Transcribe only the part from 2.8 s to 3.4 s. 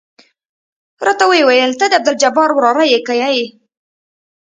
يې که يه.